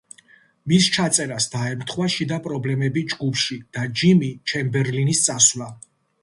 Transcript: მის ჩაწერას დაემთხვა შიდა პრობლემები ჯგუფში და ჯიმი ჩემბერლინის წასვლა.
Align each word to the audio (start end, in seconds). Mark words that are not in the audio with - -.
მის 0.71 0.85
ჩაწერას 0.93 1.45
დაემთხვა 1.55 2.07
შიდა 2.13 2.39
პრობლემები 2.47 3.05
ჯგუფში 3.13 3.59
და 3.79 3.85
ჯიმი 4.01 4.31
ჩემბერლინის 4.53 5.23
წასვლა. 5.29 5.71